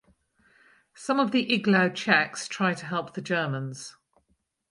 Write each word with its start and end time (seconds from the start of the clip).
Some 0.95 1.19
of 1.19 1.29
the 1.29 1.45
Iglau 1.45 1.93
Czechs 1.93 2.47
try 2.47 2.73
to 2.73 2.87
help 2.87 3.13
the 3.13 3.21
Germans. 3.21 3.95